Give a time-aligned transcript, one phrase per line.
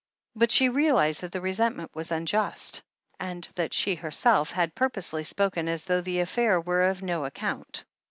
[0.35, 2.81] But she realized that the resentment was unjust,
[3.19, 7.33] and that she herself had purposely spoken as though the affair were of no ac
[7.35, 7.83] cotmt.